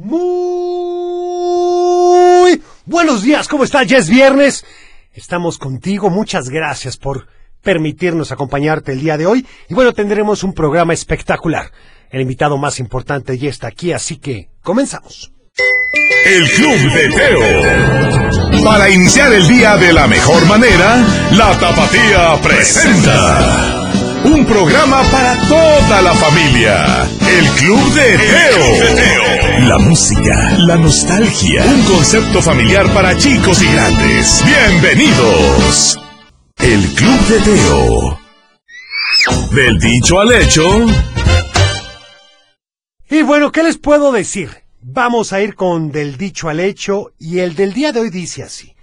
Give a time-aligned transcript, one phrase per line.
[0.00, 0.22] Muy
[2.86, 3.84] buenos días, ¿cómo estás?
[3.88, 4.64] Ya es viernes.
[5.12, 6.08] Estamos contigo.
[6.08, 7.26] Muchas gracias por
[7.62, 9.44] permitirnos acompañarte el día de hoy.
[9.68, 11.72] Y bueno, tendremos un programa espectacular.
[12.10, 15.32] El invitado más importante ya está aquí, así que comenzamos.
[16.24, 17.40] El Club de Teo.
[18.64, 23.87] Para iniciar el día de la mejor manera, la Tapatía presenta.
[24.24, 27.08] Un programa para toda la familia.
[27.20, 29.68] El Club de Teo.
[29.68, 31.64] La música, la nostalgia.
[31.64, 34.44] Un concepto familiar para chicos y grandes.
[34.44, 36.00] Bienvenidos.
[36.58, 38.18] El Club de Teo.
[39.52, 40.86] Del dicho al hecho.
[43.08, 44.50] Y bueno, ¿qué les puedo decir?
[44.80, 48.42] Vamos a ir con del dicho al hecho y el del día de hoy dice
[48.42, 48.74] así.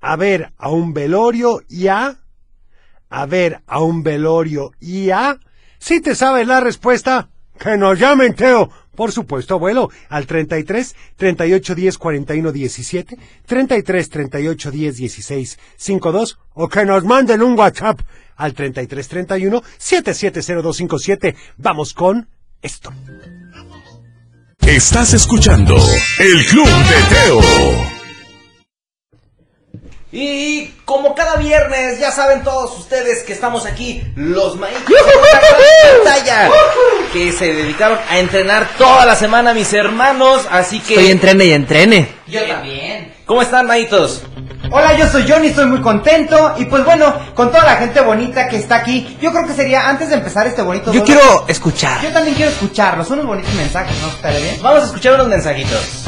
[0.00, 2.16] A ver a un velorio y a...
[3.10, 5.38] A ver a un velorio y a...
[5.78, 8.70] Si te sabes la respuesta, que nos llamen, Teo.
[8.94, 16.68] Por supuesto, abuelo, al 33 38 10 41 17, 33 38 10 16 52 o
[16.68, 18.00] que nos manden un WhatsApp
[18.34, 21.36] al 33 31 770257.
[21.58, 22.28] Vamos con
[22.60, 22.92] esto.
[24.60, 25.76] Estás escuchando
[26.18, 27.97] El Club de Teo.
[30.10, 36.50] Y como cada viernes, ya saben todos ustedes que estamos aquí, los maestros de pantalla,
[37.12, 40.94] que se dedicaron a entrenar toda la semana mis hermanos, así que...
[40.94, 42.08] Estoy entrene y entrene.
[42.26, 43.12] Yo también.
[43.26, 44.22] ¿Cómo están, maitos?
[44.70, 48.48] Hola, yo soy Johnny, estoy muy contento y pues bueno, con toda la gente bonita
[48.48, 52.02] que está aquí, yo creo que sería antes de empezar este bonito Yo quiero escuchar.
[52.02, 54.08] yo también quiero escucharlos, unos bonitos mensajes, ¿no?
[54.08, 54.62] ¿Estaría bien?
[54.62, 56.07] Vamos a escuchar unos mensajitos.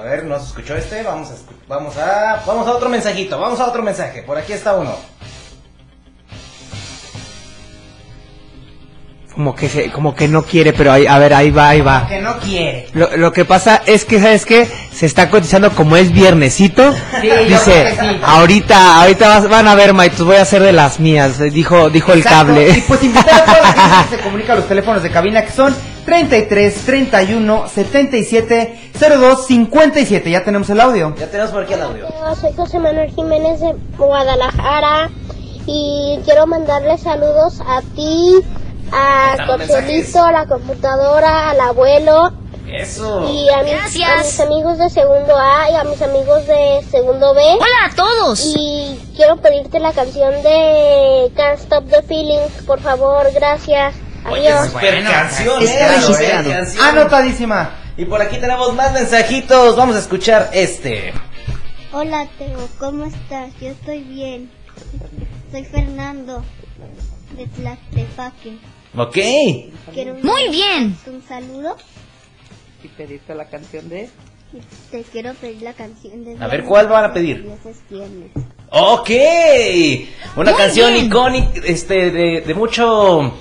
[0.00, 1.02] A ver, ¿no se escuchó este?
[1.02, 1.34] Vamos a,
[1.68, 4.22] vamos a, vamos a otro mensajito, vamos a otro mensaje.
[4.22, 4.96] Por aquí está uno.
[9.34, 12.06] Como que se, como que no quiere, pero ahí, a ver, ahí va, ahí va.
[12.08, 12.88] Que no quiere.
[12.94, 14.66] Lo, lo que pasa es que, ¿sabes qué?
[14.92, 16.92] Se está cotizando como es viernesito.
[17.20, 18.20] Sí, Dice, sí.
[18.22, 22.12] ahorita, ahorita vas- van a ver, Maitos, voy a hacer de las mías, dijo, dijo
[22.12, 22.70] el cable.
[22.70, 25.44] Y pues invitar a toda la gente que se comunica a los teléfonos de cabina
[25.44, 25.74] que son
[26.04, 30.30] 33 31 77 02 57.
[30.30, 31.14] Ya tenemos el audio.
[31.16, 32.06] Ya tenemos por aquí el audio.
[32.20, 35.10] Hola, Soy José Manuel Jiménez de Guadalajara
[35.66, 38.40] y quiero mandarle saludos a ti,
[38.92, 40.16] a mensajes.
[40.16, 42.32] a la computadora, al abuelo
[42.66, 43.28] Eso.
[43.30, 47.34] y a mis, a mis amigos de segundo A y a mis amigos de segundo
[47.34, 47.42] B.
[47.54, 48.52] Hola a todos.
[48.56, 53.94] Y quiero pedirte la canción de Can't Stop the Feelings, por favor, gracias.
[54.24, 54.66] Adiós.
[54.70, 56.14] Super canción, está eh, registrado.
[56.42, 56.86] super canción.
[56.86, 57.70] Anotadísima.
[57.96, 59.76] Y por aquí tenemos más mensajitos.
[59.76, 61.12] Vamos a escuchar este.
[61.92, 63.50] Hola Teo, ¿cómo estás?
[63.60, 64.50] Yo estoy bien.
[65.50, 66.44] Soy Fernando
[67.36, 68.58] de Tlaxtepaque.
[68.96, 69.16] Ok.
[69.92, 70.96] Quiero Muy bien.
[71.06, 71.76] un saludo.
[72.82, 74.08] ¿Y pediste la canción de?
[74.90, 77.48] Te quiero pedir la canción de A ver, ¿cuál van a pedir?
[78.70, 79.10] Ok.
[80.36, 83.32] Una Muy canción icónica, este, de, de mucho,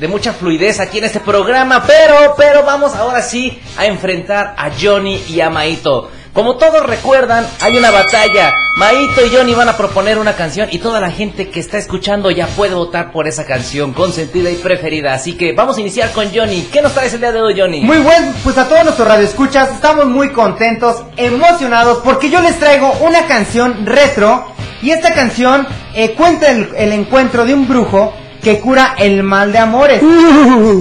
[0.00, 4.70] de mucha fluidez aquí en este programa, pero, pero vamos ahora sí a enfrentar a
[4.70, 6.10] Johnny y a Maito.
[6.32, 8.54] Como todos recuerdan, hay una batalla.
[8.78, 12.30] Maito y Johnny van a proponer una canción y toda la gente que está escuchando
[12.30, 15.12] ya puede votar por esa canción consentida y preferida.
[15.12, 16.68] Así que vamos a iniciar con Johnny.
[16.72, 17.82] ¿Qué nos traes el día de hoy, Johnny?
[17.82, 22.90] Muy buen, pues a todos nuestros radioescuchas estamos muy contentos, emocionados, porque yo les traigo
[23.02, 24.46] una canción retro
[24.80, 29.52] y esta canción eh, cuenta el, el encuentro de un brujo que cura el mal
[29.52, 30.02] de amores.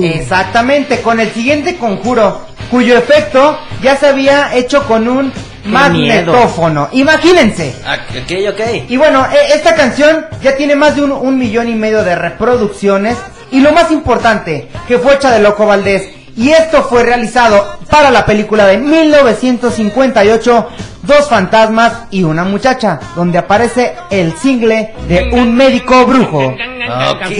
[0.03, 5.31] Exactamente, con el siguiente conjuro, cuyo efecto ya se había hecho con un
[5.65, 6.89] magnetófono.
[6.91, 7.75] Imagínense.
[7.85, 8.61] Ah, ok, ok.
[8.89, 12.15] Y bueno, e- esta canción ya tiene más de un, un millón y medio de
[12.15, 13.17] reproducciones.
[13.51, 16.07] Y lo más importante, que fue hecha de Loco Valdés.
[16.39, 20.67] Y esto fue realizado para la película de 1958,
[21.09, 26.49] Dos fantasmas y una muchacha, donde aparece el single de un médico brujo.
[26.49, 27.31] Ok,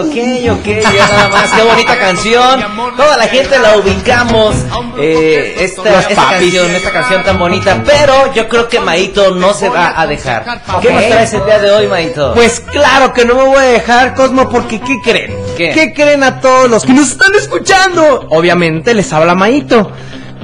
[0.00, 0.16] ok,
[0.50, 2.64] ok, ya nada más, qué bonita canción.
[2.96, 4.56] Toda la gente la ubicamos.
[4.98, 7.82] Eh, esta, esta canción, esta canción tan bonita.
[7.86, 10.44] Pero yo creo que Maito no se va a dejar.
[10.82, 12.34] ¿Qué nos traes el día de hoy, Maito?
[12.34, 15.37] Pues claro que no me voy a dejar, Cosmo, porque ¿qué creen?
[15.58, 15.92] ¿Qué?
[15.92, 18.28] creen a todos los que nos están escuchando?
[18.30, 19.90] Obviamente les habla Maito.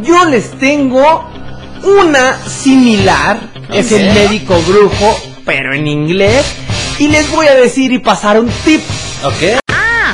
[0.02, 1.30] Yo les tengo
[1.84, 3.38] una similar,
[3.72, 6.44] es el médico brujo, pero en inglés.
[6.98, 8.80] Y les voy a decir y pasar un tip.
[9.22, 9.60] ok.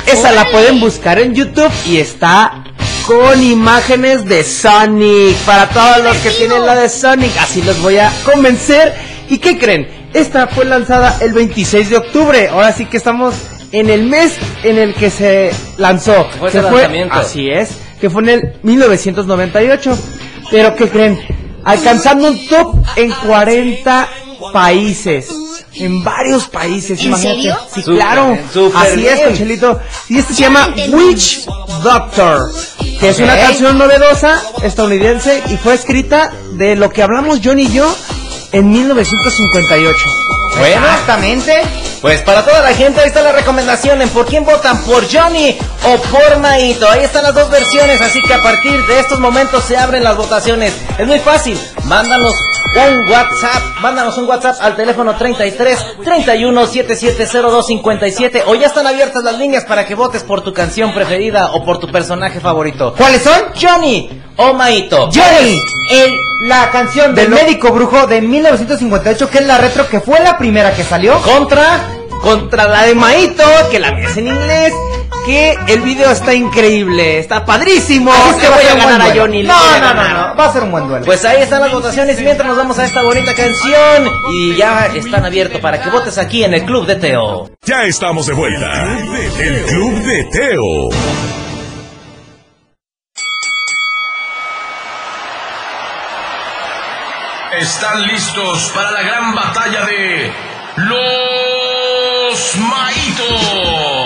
[0.05, 2.63] Esa la pueden buscar en YouTube y está
[3.07, 5.35] con imágenes de Sonic.
[5.45, 8.93] Para todos los que tienen la de Sonic, así los voy a convencer.
[9.29, 9.87] ¿Y qué creen?
[10.13, 12.49] Esta fue lanzada el 26 de octubre.
[12.49, 13.33] Ahora sí que estamos
[13.71, 16.27] en el mes en el que se lanzó.
[16.39, 17.13] Fue que lanzamiento.
[17.15, 19.97] Así es, que fue en el 1998.
[20.49, 21.19] Pero ¿qué creen?
[21.63, 24.09] Alcanzando un top en 40
[24.51, 25.29] países.
[25.75, 27.41] En varios países, ¿En imagínate.
[27.41, 27.57] serio?
[27.73, 28.37] Sí, claro.
[28.75, 29.27] Así es, bien.
[29.29, 29.79] Conchelito.
[30.09, 31.45] Y este se llama Witch
[31.81, 32.51] Doctor,
[32.99, 37.71] que es una canción novedosa estadounidense y fue escrita de lo que hablamos John y
[37.71, 37.95] yo
[38.51, 40.20] en 1958.
[40.57, 41.61] Bueno, Exactamente.
[42.01, 45.55] Pues para toda la gente, ahí está la recomendación en por quién votan, por Johnny
[45.83, 46.89] o por Maito.
[46.89, 50.17] Ahí están las dos versiones, así que a partir de estos momentos se abren las
[50.17, 50.73] votaciones.
[50.97, 52.35] Es muy fácil, mándanos
[52.75, 59.23] un WhatsApp, mándanos un WhatsApp al teléfono 33 31 7702 57 o ya están abiertas
[59.23, 62.93] las líneas para que votes por tu canción preferida o por tu personaje favorito.
[62.97, 63.33] ¿Cuáles son?
[63.59, 65.09] Johnny o Maito.
[65.13, 66.13] Johnny, el,
[66.47, 70.19] la canción del De lo- médico brujo de 1958, que es la retro, que fue
[70.21, 71.19] la primera que salió.
[71.21, 71.79] Contra
[72.21, 74.71] Contra la de Maito, que la ves en inglés,
[75.25, 78.11] que el video está increíble, está padrísimo.
[78.11, 79.15] Va voy a ganar a.
[79.15, 79.43] Johnny.
[79.43, 81.05] No, no, no, no, va a ser un buen duelo.
[81.05, 84.87] Pues ahí están las votaciones y mientras nos vamos a esta bonita canción y ya
[84.87, 87.49] están abiertos para que votes aquí en el Club de Teo.
[87.63, 88.97] Ya estamos de vuelta.
[89.39, 90.89] El Club de Teo.
[97.59, 100.31] Están listos para la gran batalla de
[100.77, 104.00] los maitos.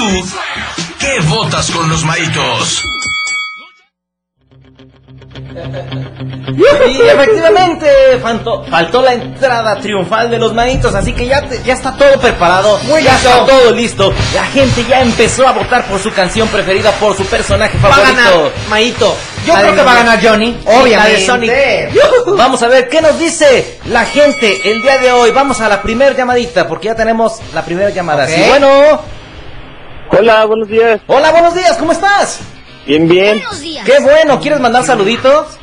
[0.00, 0.24] Tú
[0.98, 2.82] qué votas con los maitos?
[6.56, 7.88] Y efectivamente
[8.22, 12.18] faltó, faltó la entrada triunfal de los manitos, así que ya, te- ya está todo
[12.20, 14.12] preparado, ya está todo listo.
[14.34, 17.92] La gente ya empezó a votar por su canción preferida, por su personaje Va a
[17.92, 18.16] favorito.
[18.16, 19.16] ganar Maito.
[19.46, 21.26] Yo creo que va a ganar Johnny, la de obviamente.
[21.26, 21.52] Sonic.
[22.36, 25.30] Vamos a ver qué nos dice la gente el día de hoy.
[25.30, 28.26] Vamos a la primera llamadita, porque ya tenemos la primera llamada.
[28.26, 29.19] Sí, bueno.
[30.12, 31.00] Hola, buenos días.
[31.06, 32.40] Hola, buenos días, ¿cómo estás?
[32.86, 33.38] Bien, bien.
[33.38, 33.84] Buenos días.
[33.86, 35.58] Qué bueno, ¿quieres mandar saluditos?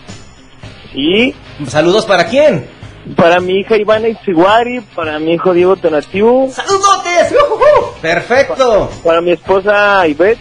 [0.94, 1.36] Y
[1.68, 2.76] ¿Saludos para quién?
[3.16, 7.32] para mi hija Ivana Itziguari, para mi hijo Diego Tonatiuh, ¡Saludotes!
[7.32, 7.94] ¡Ujujú!
[8.02, 10.38] Perfecto, para mi esposa Ivette.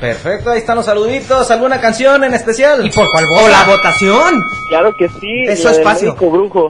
[0.00, 1.50] perfecto, ahí están los saluditos.
[1.50, 2.86] ¿Alguna canción en especial?
[2.86, 3.48] ¿Y por cuál O vota?
[3.50, 4.40] la votación.
[4.68, 5.44] Claro que sí.
[5.48, 6.12] Eso es fácil.
[6.12, 6.68] brujo.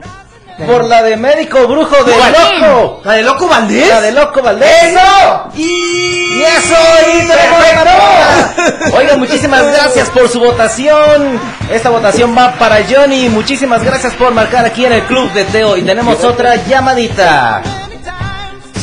[0.65, 2.33] Por la de médico brujo de ¿Cuál?
[2.61, 3.01] loco.
[3.05, 3.89] ¿La de Loco Valdés?
[3.89, 4.69] La de loco Valdés.
[4.85, 5.49] ¡Eso!
[5.55, 6.75] Y eso,
[7.13, 8.93] y tenemos ganador.
[8.97, 11.39] Oigan, muchísimas gracias por su votación.
[11.71, 13.29] Esta votación va para Johnny.
[13.29, 15.77] Muchísimas gracias por marcar aquí en el Club de Teo.
[15.77, 17.61] Y tenemos otra llamadita.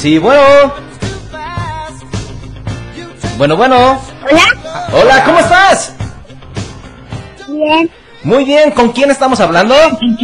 [0.01, 0.73] Sí, bueno.
[3.37, 4.01] Bueno, bueno.
[4.31, 4.43] Hola.
[4.93, 5.93] Hola, ¿cómo estás?
[7.49, 7.91] Bien.
[8.23, 9.75] Muy bien, ¿con quién estamos hablando?
[9.75, 10.17] Soy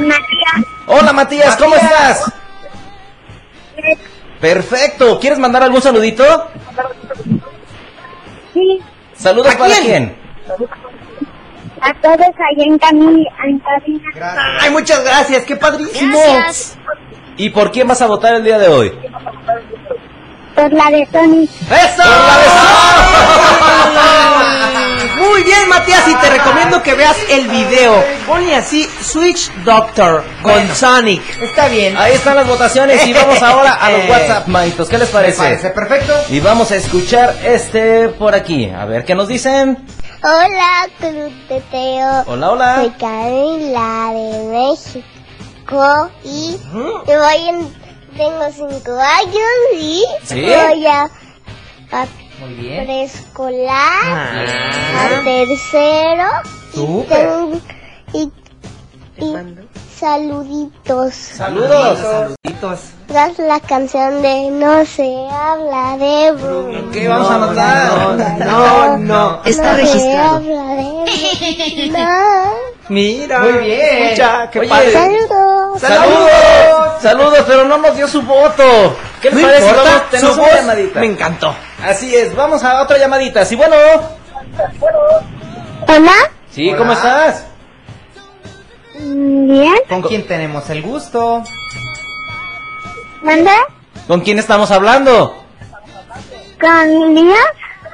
[0.00, 0.66] Matías.
[0.86, 2.32] Hola, Matías, ¿cómo estás?
[4.40, 5.18] Perfecto.
[5.20, 6.24] ¿Quieres mandar algún saludito?
[8.54, 8.80] Sí.
[9.14, 9.84] Saludos ¿A para quién?
[9.84, 10.16] quién?
[11.80, 14.58] A todos allá en Cami, en cabina.
[14.60, 16.18] Ay, muchas gracias, qué padrísimo.
[16.18, 16.76] Gracias.
[17.36, 18.92] ¿Y por quién vas a votar el día de hoy?
[20.54, 21.44] Por la de Tony.
[21.44, 22.02] ¡Eso!
[22.02, 22.97] Muy
[27.08, 28.04] veas el video.
[28.26, 31.22] Ponle así Switch Doctor con Sonic.
[31.42, 31.96] Está bien.
[31.96, 34.88] Ahí están las votaciones y vamos ahora a los WhatsApp, maitos.
[34.88, 35.38] ¿Qué les Me parece?
[35.38, 36.12] parece perfecto.
[36.30, 38.66] Y vamos a escuchar este por aquí.
[38.70, 39.78] A ver qué nos dicen.
[40.22, 42.24] Hola, Club de Teo.
[42.26, 42.94] Hola, Soy hola.
[42.98, 47.74] Camila de México y voy en,
[48.16, 50.40] tengo cinco años y ¿Sí?
[50.42, 51.02] voy a,
[51.92, 52.06] a
[52.40, 52.84] Muy bien.
[52.84, 55.20] preescolar, Ah.
[55.20, 56.24] a tercero
[56.86, 57.28] Súper.
[58.12, 58.30] y,
[59.18, 59.34] y
[59.98, 61.14] saluditos.
[61.14, 61.98] Saludos.
[61.98, 62.80] Saluditos.
[63.08, 66.90] Das la canción de No se habla de Bruno.
[66.92, 68.38] ¿Qué vamos a anotar?
[68.46, 69.40] No, no.
[69.44, 70.36] Está registrado.
[70.36, 72.08] habla de Bruno.
[72.90, 73.40] Mira.
[73.40, 74.02] Muy bien.
[74.04, 74.68] Escucha, qué Oye.
[74.68, 74.92] padre.
[74.92, 75.80] Saludos.
[75.80, 77.02] Saludos.
[77.02, 78.96] Saludos, pero no nos dio su voto.
[79.20, 79.68] ¿Qué les No parece?
[79.68, 81.00] importa, Vamos, tenemos su una voz llamadita.
[81.00, 81.54] me encantó.
[81.84, 83.44] Así es, vamos a otra llamadita.
[83.44, 83.76] Sí, bueno.
[85.86, 86.12] Hola.
[86.58, 87.46] Sí, ¿cómo estás?
[88.98, 89.76] Bien.
[89.88, 91.44] ¿Con quién tenemos el gusto?
[93.22, 93.54] ¿Manda?
[94.08, 95.40] ¿Con quién estamos hablando?
[96.60, 97.38] ¿Con Lías?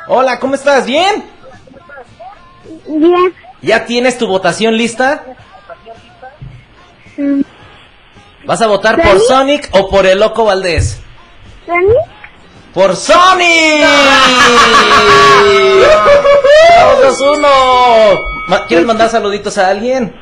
[0.09, 0.87] Hola, ¿cómo estás?
[0.87, 1.25] ¿Bien?
[2.87, 3.35] Bien.
[3.61, 5.27] ¿Ya tienes tu votación lista?
[7.19, 7.43] Mm,
[8.47, 11.01] ¿Vas a votar por Sonic o por el Loco Valdés?
[11.67, 11.99] ¿Sonic?
[12.73, 13.85] ¡Por Sonic!
[16.79, 18.34] ¡Vamos, dos, uno!
[18.49, 20.13] Ma- ¿Quieres mandar saluditos a alguien?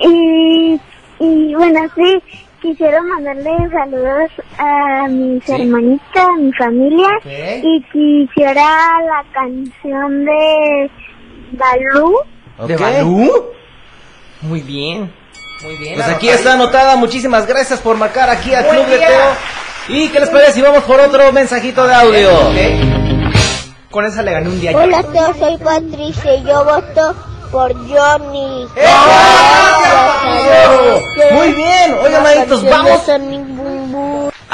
[0.00, 0.80] Y,
[1.20, 2.22] y bueno, sí,
[2.60, 7.08] quisiera mandarle saludos a mis hermanitas, a mi familia.
[7.62, 8.64] Y quisiera
[9.06, 10.90] la canción de
[11.52, 12.18] Balú.
[12.66, 12.80] ¿De Ok.
[12.80, 13.44] Balú?
[14.42, 15.12] Muy bien.
[15.62, 15.94] Muy bien.
[15.94, 16.96] Pues aquí está anotada.
[16.96, 19.08] Muchísimas gracias por marcar aquí al Club de día.
[19.08, 19.96] Teo.
[19.96, 22.30] ¿Y qué les parece si vamos por otro mensajito de audio?
[23.94, 24.76] Con esa le gané un día.
[24.76, 27.14] Hola, Teo, soy Patricia y yo voto
[27.52, 28.66] por Johnny.
[31.30, 31.94] Muy bien.
[32.02, 33.02] Oigan, maitos, vamos.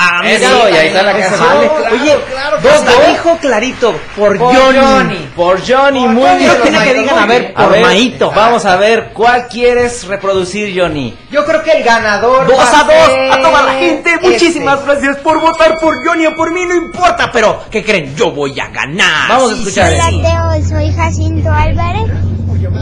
[0.03, 1.41] Ah, Eso, y ahí está la canción.
[1.47, 1.69] vale.
[1.69, 3.93] Claro, Oye, claro dos, la dijo clarito.
[4.17, 4.79] Por, Por Johnny.
[4.79, 5.31] Johnny.
[5.37, 6.53] Por Johnny, muy Johnny, bien.
[6.63, 7.53] tiene que digan, a ver, bien.
[7.55, 8.31] A por ver, Maito.
[8.31, 11.15] Vamos a ver cuál quieres reproducir, Johnny.
[11.31, 12.47] Yo creo que el ganador.
[12.47, 12.95] Dos a dos
[13.33, 14.15] a toda la gente.
[14.15, 14.29] este.
[14.31, 17.31] Muchísimas gracias por votar por Johnny o por mí, no importa.
[17.31, 18.17] Pero, ¿qué creen?
[18.17, 19.29] Yo voy a ganar.
[19.29, 19.93] Vamos a escuchar.
[19.93, 20.23] sí, sí.
[20.23, 22.05] Teo, soy Jacinto Álvarez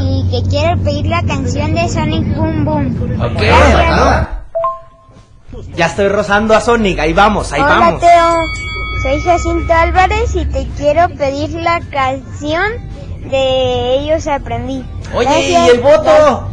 [0.00, 3.20] y que quiero pedir la canción de Sonic Boom Boom.
[3.22, 4.37] Ok.
[5.78, 6.98] Ya estoy rozando a Sonic.
[6.98, 8.00] Ahí vamos, ahí Hola vamos.
[8.00, 8.44] Teo,
[9.02, 12.72] soy Jacinto Álvarez y te quiero pedir la canción
[13.30, 14.84] de Ellos Aprendí.
[15.14, 15.66] Oye, Gracias.
[15.66, 16.48] ¿y el voto?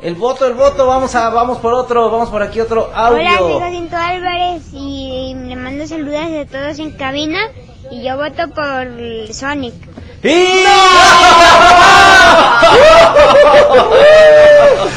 [0.00, 3.26] El voto, el voto, vamos a, vamos por otro, vamos por aquí otro Hola, soy
[3.26, 3.60] audio.
[3.60, 7.38] Jacinto Álvarez y le mando saludos a todos en cabina
[7.90, 8.88] y yo voto por
[9.34, 9.74] Sonic.
[10.22, 10.64] ¡Y-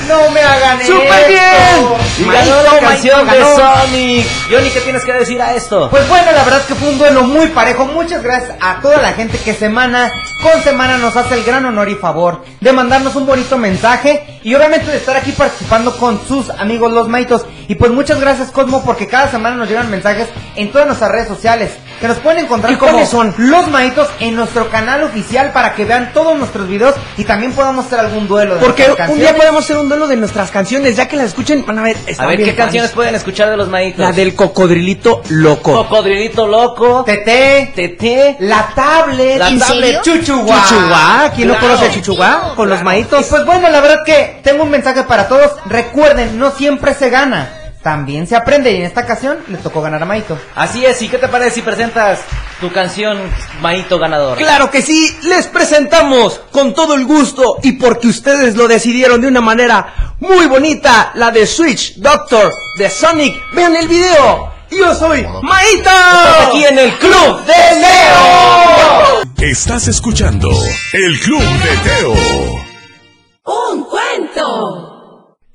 [0.07, 1.27] No me hagan ¡Súper esto.
[1.29, 2.06] bien!
[2.19, 3.55] Y ganó la canción de ganó.
[3.55, 4.25] Sonic.
[4.49, 5.89] Johnny, ¿qué tienes que decir a esto?
[5.89, 7.85] Pues bueno, la verdad es que fue un duelo muy parejo.
[7.85, 11.89] Muchas gracias a toda la gente que semana con semana nos hace el gran honor
[11.89, 16.49] y favor de mandarnos un bonito mensaje y obviamente de estar aquí participando con sus
[16.49, 17.45] amigos los maitos.
[17.67, 21.27] Y pues muchas gracias Cosmo porque cada semana nos llegan mensajes en todas nuestras redes
[21.27, 23.33] sociales que nos pueden encontrar ¿Y como son?
[23.37, 27.85] los maitos en nuestro canal oficial para que vean todos nuestros videos y también podamos
[27.85, 30.95] hacer algún duelo de Porque nuestras un día podemos hacer un duelo de nuestras canciones.
[30.95, 31.97] Ya que las escuchen, van a ver.
[32.17, 33.99] A ver, ¿qué canciones pueden escuchar de los maitos?
[33.99, 35.73] La del cocodrilito loco.
[35.73, 40.01] Cocodrilito Loco, Tete, Tete, la tablet, La ¿En tablet.
[40.03, 40.63] Chuchuá.
[40.67, 41.31] Chuchuá.
[41.35, 41.75] ¿Quién no Claro.
[41.75, 42.53] conoce a Chuchuá?
[42.55, 43.25] Con los Y maitos.
[43.27, 45.51] pues bueno, la verdad que tengo un mensaje para todos.
[45.65, 47.53] Recuerden, no siempre se gana.
[47.87, 50.37] También se aprende y en esta ocasión le tocó ganar a Maito.
[50.55, 52.19] Así es, ¿y qué te parece si presentas
[52.59, 53.17] tu canción
[53.61, 54.37] Maito ganador?
[54.37, 59.27] Claro que sí, les presentamos con todo el gusto y porque ustedes lo decidieron de
[59.29, 63.33] una manera muy bonita, la de Switch Doctor de Sonic.
[63.53, 64.51] Vean el video.
[64.69, 65.89] Yo soy Maito.
[66.49, 69.49] Aquí en el Club de Leo.
[69.49, 70.51] Estás escuchando
[70.91, 72.67] El Club de Teo.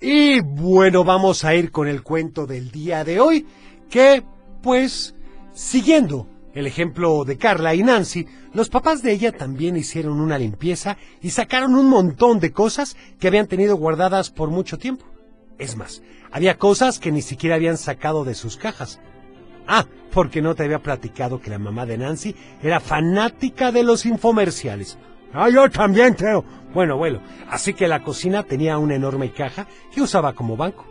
[0.05, 3.47] Y bueno, vamos a ir con el cuento del día de hoy,
[3.89, 4.25] que
[4.61, 5.15] pues,
[5.53, 10.97] siguiendo el ejemplo de Carla y Nancy, los papás de ella también hicieron una limpieza
[11.21, 15.07] y sacaron un montón de cosas que habían tenido guardadas por mucho tiempo.
[15.57, 18.99] Es más, había cosas que ni siquiera habían sacado de sus cajas.
[19.69, 24.05] Ah, porque no te había platicado que la mamá de Nancy era fanática de los
[24.05, 24.99] infomerciales.
[25.35, 26.45] Ah, yo también, Teo.
[26.75, 27.21] Bueno, bueno,
[27.51, 30.87] así que la cocina tenía una enorme caja que usaba como banco,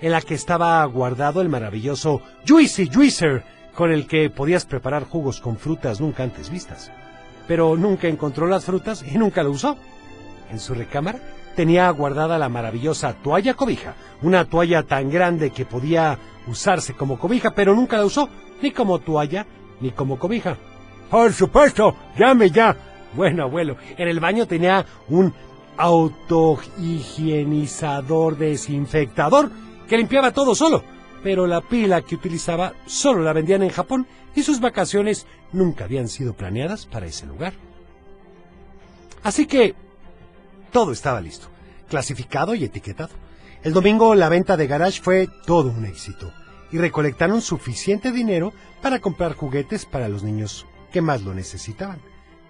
[0.00, 5.40] en la que estaba guardado el maravilloso Juicy Juicer, con el que podías preparar jugos
[5.40, 6.90] con frutas nunca antes vistas.
[7.46, 9.76] Pero nunca encontró las frutas y nunca lo usó.
[10.50, 11.20] En su recámara
[11.54, 17.52] tenía guardada la maravillosa toalla cobija, una toalla tan grande que podía usarse como cobija,
[17.54, 18.28] pero nunca la usó,
[18.62, 19.46] ni como toalla,
[19.80, 20.56] ni como cobija.
[21.10, 22.76] Por supuesto, llame ya.
[23.14, 25.32] Bueno, abuelo, en el baño tenía un
[25.76, 29.50] autohigienizador desinfectador
[29.88, 30.82] que limpiaba todo solo,
[31.22, 36.08] pero la pila que utilizaba solo la vendían en Japón y sus vacaciones nunca habían
[36.08, 37.54] sido planeadas para ese lugar.
[39.22, 39.74] Así que
[40.72, 41.48] todo estaba listo,
[41.88, 43.14] clasificado y etiquetado.
[43.62, 46.32] El domingo la venta de garage fue todo un éxito
[46.70, 52.00] y recolectaron suficiente dinero para comprar juguetes para los niños que más lo necesitaban.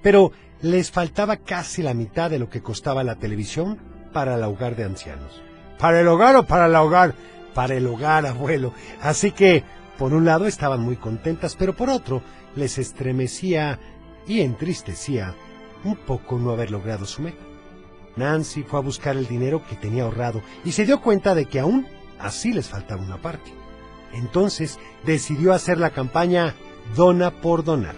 [0.02, 0.32] Pero
[0.62, 3.78] les faltaba casi la mitad de lo que costaba la televisión
[4.12, 5.42] para el hogar de ancianos.
[5.78, 7.14] ¿Para el hogar o para el hogar?
[7.54, 8.72] Para el hogar, abuelo.
[9.02, 9.64] Así que,
[9.98, 12.22] por un lado estaban muy contentas, pero por otro
[12.54, 13.78] les estremecía
[14.26, 15.34] y entristecía
[15.84, 17.44] un poco no haber logrado su meta.
[18.16, 21.60] Nancy fue a buscar el dinero que tenía ahorrado y se dio cuenta de que
[21.60, 21.86] aún
[22.18, 23.52] así les faltaba una parte.
[24.14, 26.54] Entonces decidió hacer la campaña
[26.94, 27.94] Dona por Donar.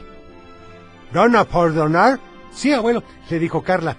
[1.12, 2.19] ¿Dona por donar?
[2.59, 3.97] Sí, abuelo, le dijo Carla.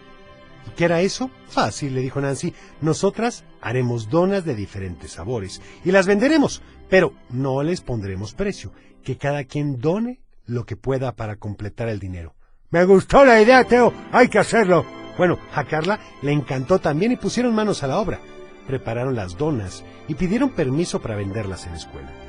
[0.68, 1.32] ¿Y qué era eso?
[1.48, 2.54] Fácil, le dijo Nancy.
[2.82, 8.74] Nosotras haremos donas de diferentes sabores y las venderemos, pero no les pondremos precio.
[9.02, 12.36] Que cada quien done lo que pueda para completar el dinero.
[12.70, 13.94] Me gustó la idea, Teo.
[14.12, 14.86] Hay que hacerlo.
[15.18, 18.20] Bueno, a Carla le encantó también y pusieron manos a la obra.
[18.68, 22.29] prepararon las donas y pidieron permiso para venderlas en la escuela.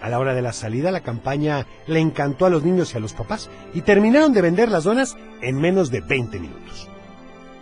[0.00, 3.00] A la hora de la salida, la campaña le encantó a los niños y a
[3.00, 6.88] los papás y terminaron de vender las donas en menos de 20 minutos.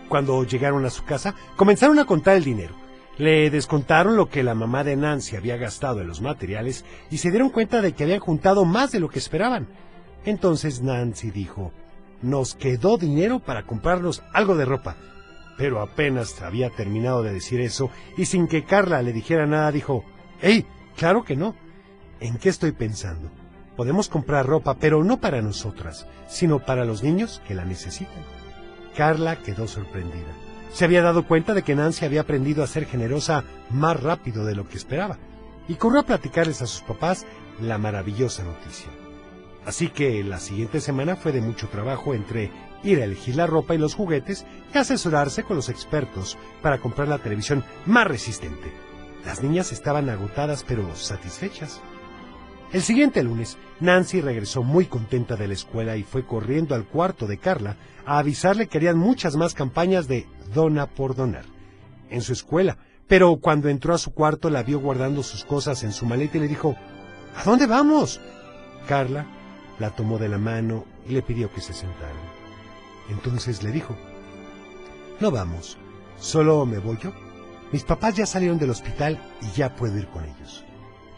[0.08, 2.74] Cuando llegaron a su casa, comenzaron a contar el dinero.
[3.18, 7.30] Le descontaron lo que la mamá de Nancy había gastado en los materiales y se
[7.30, 9.66] dieron cuenta de que habían juntado más de lo que esperaban.
[10.26, 11.72] Entonces Nancy dijo,
[12.20, 14.96] nos quedó dinero para comprarnos algo de ropa.
[15.56, 20.04] Pero apenas había terminado de decir eso y sin que Carla le dijera nada dijo,
[20.42, 20.66] ¡Ey!
[20.96, 21.54] Claro que no.
[22.20, 23.30] ¿En qué estoy pensando?
[23.76, 28.24] Podemos comprar ropa, pero no para nosotras, sino para los niños que la necesitan.
[28.96, 30.32] Carla quedó sorprendida.
[30.72, 34.54] Se había dado cuenta de que Nancy había aprendido a ser generosa más rápido de
[34.54, 35.18] lo que esperaba,
[35.68, 37.26] y corrió a platicarles a sus papás
[37.60, 38.90] la maravillosa noticia.
[39.66, 42.50] Así que la siguiente semana fue de mucho trabajo entre
[42.82, 47.08] ir a elegir la ropa y los juguetes y asesorarse con los expertos para comprar
[47.08, 48.72] la televisión más resistente.
[49.24, 51.80] Las niñas estaban agotadas pero satisfechas.
[52.72, 57.26] El siguiente lunes, Nancy regresó muy contenta de la escuela y fue corriendo al cuarto
[57.26, 61.44] de Carla a avisarle que harían muchas más campañas de dona por donar
[62.10, 62.78] en su escuela.
[63.06, 66.40] Pero cuando entró a su cuarto la vio guardando sus cosas en su maleta y
[66.40, 66.76] le dijo,
[67.36, 68.20] ¿A dónde vamos?
[68.88, 69.26] Carla
[69.78, 72.14] la tomó de la mano y le pidió que se sentara.
[73.08, 73.96] Entonces le dijo,
[75.20, 75.78] No vamos,
[76.18, 77.12] solo me voy yo.
[77.70, 80.64] Mis papás ya salieron del hospital y ya puedo ir con ellos.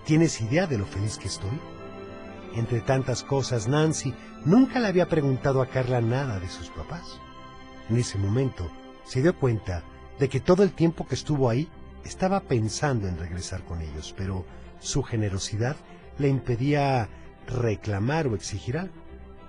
[0.08, 1.60] ¿Tienes idea de lo feliz que estoy?
[2.54, 4.14] Entre tantas cosas, Nancy
[4.46, 7.20] nunca le había preguntado a Carla nada de sus papás.
[7.90, 8.70] En ese momento
[9.04, 9.82] se dio cuenta
[10.18, 11.68] de que todo el tiempo que estuvo ahí
[12.06, 14.46] estaba pensando en regresar con ellos, pero
[14.80, 15.76] su generosidad
[16.16, 17.10] le impedía
[17.46, 18.94] reclamar o exigir algo.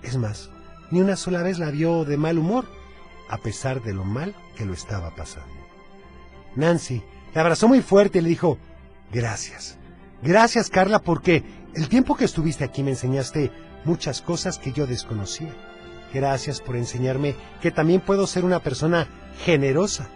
[0.04, 0.51] Es más,
[0.92, 2.66] ni una sola vez la vio de mal humor,
[3.30, 5.56] a pesar de lo mal que lo estaba pasando.
[6.58, 7.01] Nancy
[7.34, 8.58] le abrazó muy fuerte y le dijo,
[9.10, 9.78] gracias.
[10.22, 13.52] Gracias, Carla, porque el tiempo que estuviste aquí me enseñaste
[13.86, 15.53] muchas cosas que yo desconocía.
[16.14, 19.08] Gracias por enseñarme que también puedo ser una persona
[19.46, 20.10] generosa.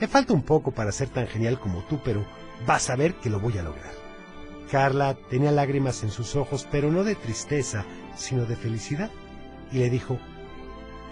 [0.00, 2.24] Me falta un poco para ser tan genial como tú, pero
[2.66, 3.92] vas a ver que lo voy a lograr.
[4.70, 7.84] Carla tenía lágrimas en sus ojos, pero no de tristeza,
[8.16, 9.10] sino de felicidad.
[9.70, 10.18] Y le dijo,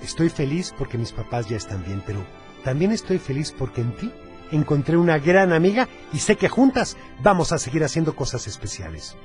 [0.02, 2.24] estoy feliz porque mis papás ya están bien, pero
[2.64, 4.12] también estoy feliz porque en ti
[4.52, 9.16] encontré una gran amiga y sé que juntas vamos a seguir haciendo cosas especiales.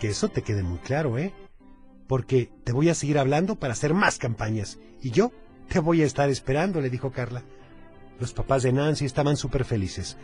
[0.00, 1.32] Que eso te quede muy claro, ¿eh?
[2.06, 4.78] Porque te voy a seguir hablando para hacer más campañas.
[5.00, 5.32] Y yo
[5.68, 7.42] te voy a estar esperando, le dijo Carla.
[8.20, 10.16] Los papás de Nancy estaban súper felices,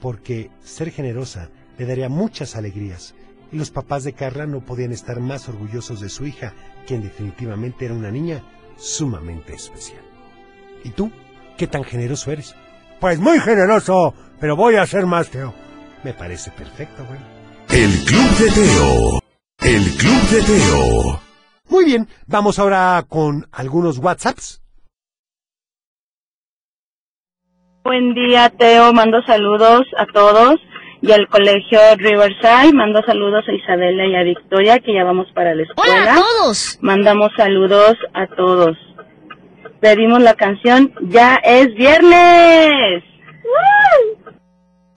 [0.00, 3.14] porque ser generosa le daría muchas alegrías.
[3.50, 6.52] Y los papás de Carla no podían estar más orgullosos de su hija,
[6.86, 8.42] quien definitivamente era una niña
[8.76, 10.02] sumamente especial.
[10.84, 11.10] ¿Y tú?
[11.56, 12.54] ¿Qué tan generoso eres?
[13.00, 15.54] Pues muy generoso, pero voy a ser más Teo.
[16.02, 17.20] Me parece perfecto, güey.
[17.70, 19.20] El Club de Teo.
[19.60, 21.20] El Club de Teo.
[21.68, 24.62] Muy bien, vamos ahora con algunos WhatsApps.
[27.84, 28.92] Buen día, Teo.
[28.92, 30.56] Mando saludos a todos
[31.00, 32.72] y al colegio Riverside.
[32.72, 35.94] Mando saludos a Isabela y a Victoria, que ya vamos para la escuela.
[35.94, 36.78] ¡Hola a todos!
[36.80, 38.76] Mandamos saludos a todos.
[39.80, 43.04] Pedimos la canción Ya es viernes.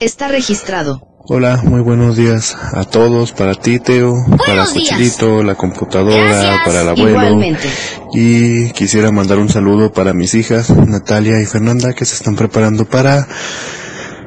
[0.00, 1.00] Está registrado.
[1.28, 4.12] Hola, muy buenos días a todos, para ti Teo,
[4.44, 4.64] para.
[4.64, 6.56] Cochilito, la computadora, Gracias.
[6.64, 7.10] para el abuelo.
[7.10, 7.68] Igualmente.
[8.12, 12.86] Y quisiera mandar un saludo para mis hijas, Natalia y Fernanda, que se están preparando
[12.86, 13.28] para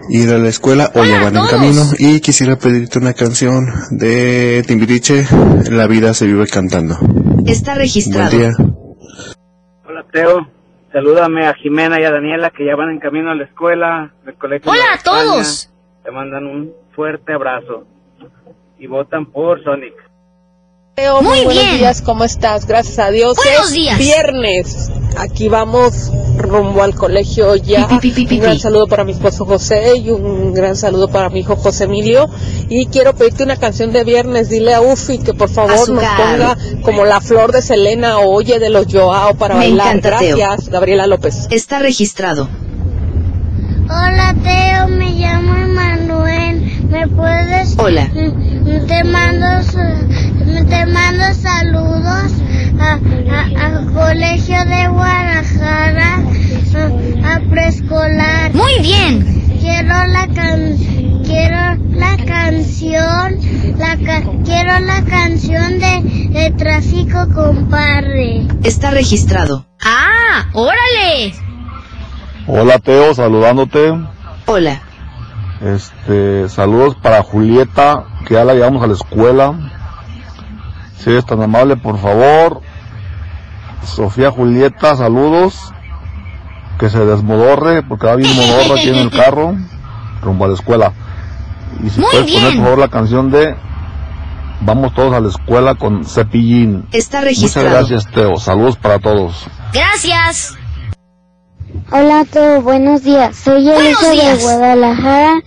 [0.09, 1.83] ir a la escuela o ya van en camino.
[1.99, 5.27] Y quisiera pedirte una canción de Timbiriche,
[5.69, 6.97] La vida se vive cantando.
[7.45, 8.29] Está Buen registrado.
[8.37, 8.51] día.
[10.15, 10.47] Hola, Teo.
[10.93, 14.35] Salúdame a Jimena y a Daniela que ya van en camino a la escuela, del
[14.35, 14.71] colegio.
[14.71, 15.69] ¡Hola a todos!
[16.05, 17.85] Te mandan un fuerte abrazo.
[18.77, 19.93] Y votan por Sonic.
[20.95, 21.77] Teo, Muy buenos bien.
[21.79, 22.65] días, ¿cómo estás?
[22.65, 23.35] Gracias a Dios.
[23.35, 23.97] Buenos es días.
[23.97, 24.89] viernes.
[25.17, 27.85] Aquí vamos rumbo al colegio ya.
[27.89, 31.09] Pi, pi, pi, pi, un gran saludo para mi esposo José y un gran saludo
[31.09, 32.29] para mi hijo José Emilio.
[32.69, 34.47] Y quiero pedirte una canción de viernes.
[34.49, 38.59] Dile a Ufi que por favor nos ponga como la flor de Selena o Oye
[38.59, 39.97] de los Joao para Me bailar.
[39.97, 40.37] encanta, Teo.
[40.37, 41.47] Gracias, Gabriela López.
[41.49, 42.47] Está registrado.
[43.89, 46.87] Hola Teo, me llamo Manuel.
[46.89, 47.75] ¿Me puedes?
[47.77, 48.09] Hola.
[48.87, 49.45] Te mando,
[50.63, 52.31] te mando saludos
[52.79, 52.99] a,
[53.31, 56.19] a- al colegio de Guadalajara,
[56.75, 58.53] a, a preescolar.
[58.53, 59.43] Muy bien.
[59.59, 60.77] Quiero la can,
[61.25, 63.39] quiero la canción,
[63.77, 68.47] la ca- quiero la canción de, de tráfico compadre.
[68.63, 69.65] Está registrado.
[69.83, 70.45] ¡Ah!
[70.53, 71.33] ¡Órale!
[72.47, 73.93] Hola Teo, saludándote.
[74.45, 74.81] Hola.
[75.61, 79.53] Este, saludos para Julieta, que ya la llevamos a la escuela.
[80.97, 82.61] Si eres tan amable, por favor.
[83.83, 85.71] Sofía Julieta, saludos.
[86.79, 89.55] Que se desmodorre, porque va bien modorra aquí en el carro,
[90.21, 90.91] rumbo a la escuela.
[91.83, 93.55] Y si Muy puedes poner, por favor, la canción de
[94.61, 96.87] Vamos todos a la escuela con Cepillín.
[96.91, 97.69] Está Muchas registrado.
[97.69, 98.37] gracias, Teo.
[98.37, 99.45] Saludos para todos.
[99.73, 100.55] Gracias.
[101.91, 103.35] Hola a todos, buenos días.
[103.35, 104.35] Soy Elisa de.
[104.41, 105.41] Guadalajara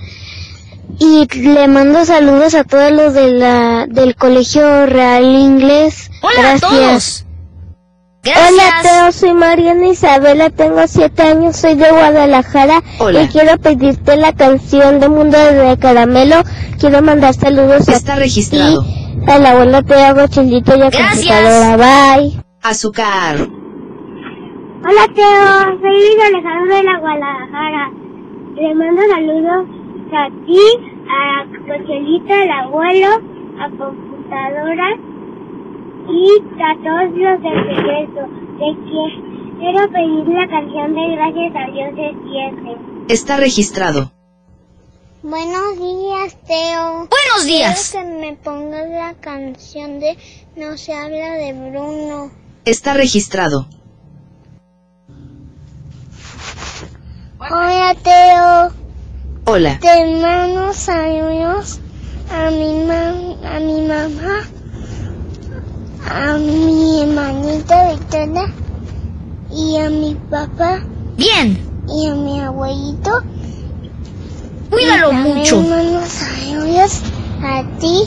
[0.98, 6.10] y le mando saludos a todos los de la, del Colegio Real Inglés.
[6.22, 6.64] Hola Gracias.
[6.64, 7.24] a todos.
[8.24, 13.22] Hola Teo, soy Mariana Isabela, tengo siete años, soy de Guadalajara Hola.
[13.22, 16.36] y quiero pedirte la canción de Mundo de Caramelo.
[16.78, 18.82] Quiero mandar saludos Está a registrado.
[18.82, 21.10] ti, a la abuela Teo Gochelito y a Gracias.
[21.14, 21.76] computadora.
[22.16, 22.42] Bye.
[22.62, 23.36] Azúcar.
[23.38, 27.90] Hola Teo, soy Luis Alejandro de la Guadalajara.
[28.56, 29.66] Le mando saludos
[30.12, 30.60] a ti,
[31.08, 33.08] a Cochelito, al abuelo,
[33.60, 34.88] a computadora
[36.08, 38.28] y a todos los del regreso.
[38.58, 42.78] De que quiero pedir la canción de Gracias a Dios de siete.
[43.08, 44.12] Está registrado.
[45.22, 47.08] Buenos días Teo.
[47.08, 47.90] Buenos días.
[47.90, 50.16] Quiero que me pongas la canción de
[50.56, 52.30] No se habla de Bruno.
[52.64, 53.66] Está registrado.
[57.40, 58.77] Hola Teo.
[59.50, 59.78] Hola.
[59.80, 61.80] Te mando saludos
[62.30, 64.40] a mi, mam- a mi mamá,
[66.06, 68.52] a mi hermanita Victoria
[69.50, 70.80] y a mi papá
[71.16, 71.58] Bien.
[71.88, 73.22] y a mi abuelito.
[74.68, 75.60] Cuídalo Y mucho.
[75.62, 77.00] mando saludos
[77.42, 78.02] a ti.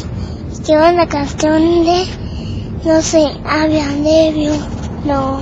[0.64, 2.06] Quiero la canción de
[2.86, 4.60] No sé, hablan de
[5.06, 5.42] No.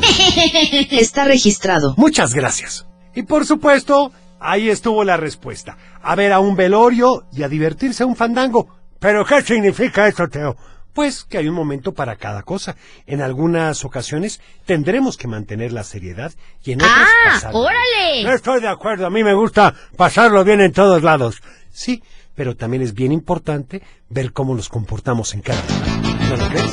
[0.92, 1.94] Está registrado.
[1.96, 2.86] Muchas gracias.
[3.12, 4.12] Y por supuesto,
[4.44, 5.76] ahí estuvo la respuesta.
[6.02, 8.68] A ver a un velorio y a divertirse a un fandango.
[9.00, 10.56] ¿Pero qué significa eso, Teo?
[10.92, 12.76] Pues que hay un momento para cada cosa.
[13.06, 17.30] En algunas ocasiones tendremos que mantener la seriedad y en otras ¡Ah!
[17.32, 17.60] pasarlo.
[17.60, 18.34] ¡Órale!
[18.34, 21.42] Estoy de acuerdo, a mí me gusta pasarlo bien en todos lados.
[21.72, 22.02] Sí,
[22.36, 26.28] pero también es bien importante ver cómo nos comportamos en cada lugar.
[26.28, 26.72] ¿No lo crees?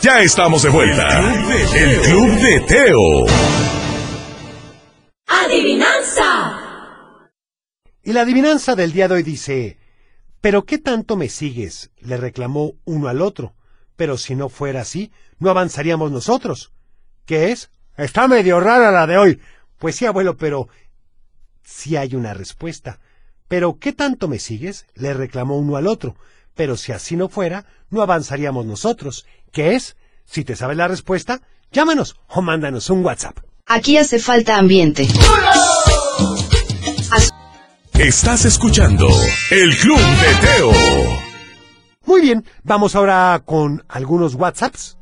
[0.00, 1.08] Ya estamos de vuelta.
[1.74, 3.26] El Club de Teo.
[5.26, 6.57] Adivinanza.
[8.08, 9.76] Y la adivinanza del día de hoy dice,
[10.40, 11.90] ¿pero qué tanto me sigues?
[12.00, 13.52] le reclamó uno al otro.
[13.96, 16.72] Pero si no fuera así, no avanzaríamos nosotros.
[17.26, 17.70] ¿Qué es?
[17.98, 19.40] Está medio rara la de hoy.
[19.76, 20.70] Pues sí, abuelo, pero
[21.62, 22.98] sí hay una respuesta.
[23.46, 24.86] ¿Pero qué tanto me sigues?
[24.94, 26.16] le reclamó uno al otro.
[26.54, 29.26] Pero si así no fuera, no avanzaríamos nosotros.
[29.52, 29.98] ¿Qué es?
[30.24, 31.42] Si te sabes la respuesta,
[31.72, 33.40] llámanos o mándanos un WhatsApp.
[33.66, 35.06] Aquí hace falta ambiente.
[37.98, 39.08] Estás escuchando
[39.50, 40.72] El Club de Teo.
[42.06, 44.96] Muy bien, vamos ahora con algunos WhatsApps.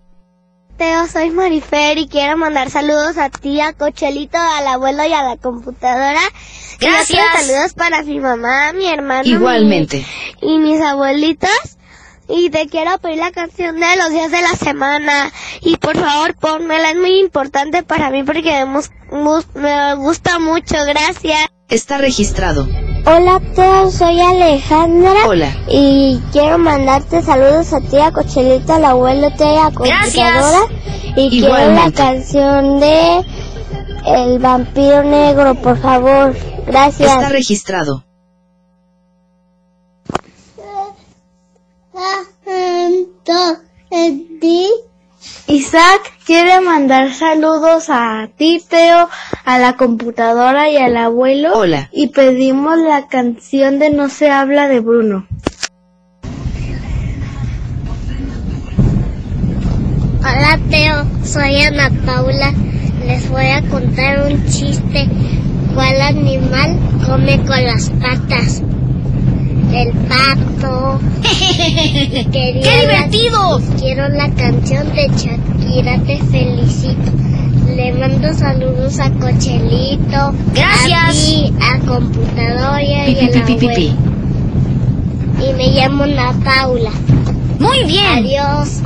[0.79, 5.23] Teo, soy Marifer y quiero mandar saludos a ti, a Cochelito, al abuelo y a
[5.23, 6.21] la computadora.
[6.81, 7.21] Gracias.
[7.43, 9.25] Y saludos para mi mamá, mi hermano.
[9.29, 10.05] Igualmente.
[10.43, 11.51] mi- y mis abuelitos.
[12.29, 15.33] Y te quiero pedir la canción de los días de la semana.
[15.61, 16.91] Y por favor, pónmela.
[16.91, 18.67] Es muy importante para mí porque
[19.15, 20.75] me gusta mucho.
[20.87, 21.47] Gracias.
[21.69, 22.67] Está registrado.
[23.07, 23.91] Hola, Teo.
[23.93, 25.29] Soy Alejandra.
[25.29, 25.57] Hola.
[25.69, 30.67] Y quiero mandarte saludos a ti, a Cochelito, al abuelo, te a computadora.
[31.15, 33.25] Y quiero la canción de
[34.07, 36.35] El vampiro negro, por favor.
[36.67, 37.13] Gracias.
[37.13, 38.06] Está registrado.
[45.49, 49.09] Isaac quiere mandar saludos a ti, Teo,
[49.45, 51.53] a la computadora y al abuelo.
[51.55, 51.89] Hola.
[51.93, 55.27] Y pedimos la canción de No se habla de Bruno.
[60.19, 61.05] Hola, Teo.
[61.25, 62.53] Soy Ana Paula.
[63.07, 65.09] Les voy a contar un chiste.
[65.75, 68.63] ¿Cuál animal come con las patas?
[69.73, 70.46] El pato.
[72.33, 73.61] ¡Qué divertido!
[73.79, 77.11] Quiero la canción de Shakira, te felicito.
[77.75, 80.33] Le mando saludos a Cochelito.
[80.55, 81.51] Gracias.
[81.61, 83.97] A a computadora y Pi, pi, a pi, la pi.
[85.49, 86.93] Y me llamo Ana Paula.
[87.59, 88.25] Muy bien.
[88.25, 88.83] Adiós.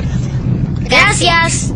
[0.89, 1.75] Gracias.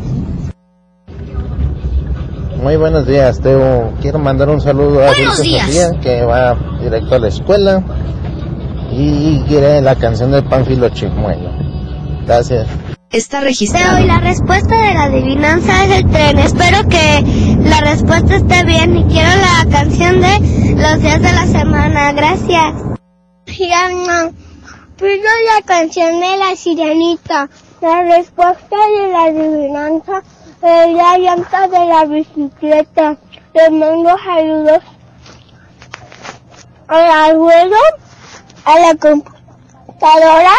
[2.62, 3.92] Muy buenos días, Teo.
[4.00, 5.66] Quiero mandar un saludo a Buenos Dulce días.
[5.66, 7.82] Sofía, que va directo a la escuela.
[8.96, 11.50] Y quiere la canción del Pánfilo Chimuelo.
[12.26, 12.68] Gracias.
[13.10, 14.06] está Pero y registrado.
[14.06, 16.38] la respuesta de la adivinanza es el tren.
[16.38, 21.46] Espero que la respuesta esté bien y quiero la canción de los días de la
[21.46, 22.12] semana.
[22.12, 22.74] Gracias.
[23.46, 24.30] Gianna,
[24.96, 27.48] pido la canción de la sirenita.
[27.80, 30.22] La respuesta de la adivinanza
[30.62, 33.16] es la llanta de la bicicleta.
[33.54, 34.80] Les mando saludos
[36.88, 37.76] al abuelo,
[38.64, 40.52] a la computadora,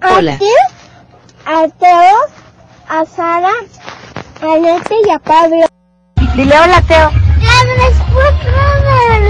[0.00, 0.38] a Hola.
[0.38, 0.50] ti,
[1.46, 2.18] a Teo,
[2.88, 3.52] a Sara,
[4.42, 5.66] a Nete y a Pablo.
[6.36, 7.10] Dile hola, Teo.
[7.10, 9.20] La respuesta de,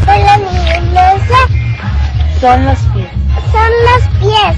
[0.00, 1.38] de la adivinanza
[2.40, 3.10] Son los pies.
[3.52, 4.56] son los pies.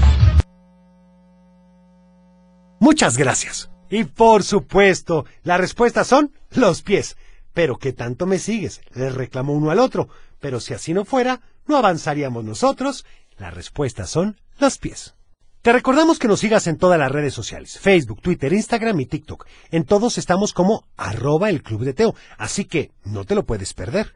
[2.79, 3.69] Muchas gracias.
[3.89, 7.15] Y por supuesto, las respuestas son los pies.
[7.53, 8.81] Pero ¿qué tanto me sigues?
[8.93, 10.09] Les reclamó uno al otro.
[10.39, 13.05] Pero si así no fuera, no avanzaríamos nosotros.
[13.37, 15.15] Las respuestas son los pies.
[15.61, 19.45] Te recordamos que nos sigas en todas las redes sociales, Facebook, Twitter, Instagram y TikTok.
[19.71, 23.73] En todos estamos como arroba el Club de Teo, así que no te lo puedes
[23.73, 24.13] perder.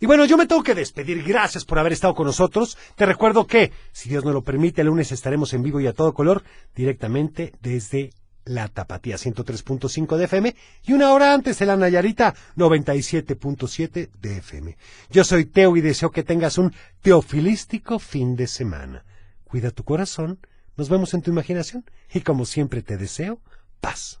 [0.00, 1.22] Y bueno, yo me tengo que despedir.
[1.22, 2.76] Gracias por haber estado con nosotros.
[2.96, 5.92] Te recuerdo que, si Dios nos lo permite, el lunes estaremos en vivo y a
[5.92, 6.42] todo color,
[6.74, 8.10] directamente desde
[8.44, 14.76] la Tapatía 103.5 de FM y una hora antes de la Nayarita 97.7 de FM.
[15.10, 19.04] Yo soy Teo y deseo que tengas un teofilístico fin de semana.
[19.44, 20.38] Cuida tu corazón,
[20.76, 23.40] nos vemos en tu imaginación y como siempre te deseo
[23.80, 24.20] paz.